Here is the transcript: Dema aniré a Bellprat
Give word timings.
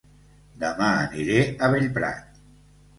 Dema 0.63 0.89
aniré 1.03 1.39
a 1.69 1.73
Bellprat 1.77 2.45